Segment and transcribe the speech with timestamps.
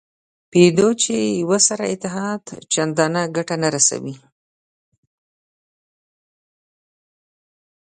[0.51, 4.15] پوهېده چې له یوه سره اتحاد چندانې ګټه نه رسوي.